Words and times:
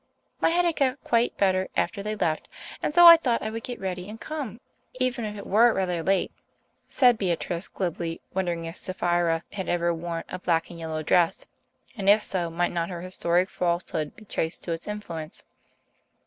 "My 0.41 0.49
headache 0.49 0.77
got 0.77 0.99
quite 1.03 1.37
better 1.37 1.67
after 1.77 2.01
they 2.01 2.15
left, 2.15 2.49
and 2.81 2.91
so 2.91 3.05
I 3.05 3.17
thought 3.17 3.43
I 3.43 3.51
would 3.51 3.61
get 3.63 3.79
ready 3.79 4.09
and 4.09 4.19
come, 4.19 4.59
even 4.99 5.25
if 5.25 5.37
it 5.37 5.45
were 5.45 5.71
rather 5.75 6.01
late," 6.01 6.31
said 6.89 7.19
Beatrice 7.19 7.67
glibly, 7.67 8.19
wondering 8.33 8.65
if 8.65 8.77
Sapphira 8.77 9.43
had 9.51 9.69
ever 9.69 9.93
worn 9.93 10.23
a 10.27 10.39
black 10.39 10.71
and 10.71 10.79
yellow 10.79 11.03
dress, 11.03 11.45
and 11.95 12.09
if 12.09 12.23
so, 12.23 12.49
might 12.49 12.71
not 12.71 12.89
her 12.89 13.01
historic 13.01 13.47
falsehood 13.47 14.15
be 14.15 14.25
traced 14.25 14.63
to 14.63 14.71
its 14.71 14.87
influence? 14.87 15.43